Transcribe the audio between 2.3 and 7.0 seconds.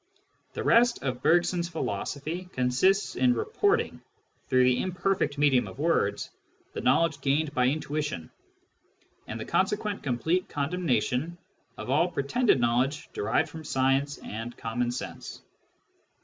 consists in reporting, through the imperfect medium of words, the